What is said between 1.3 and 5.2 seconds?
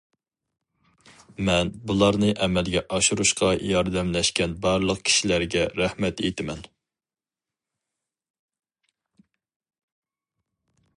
مەن بۇلارنى ئەمەلگە ئاشۇرۇشقا ياردەملەشكەن بارلىق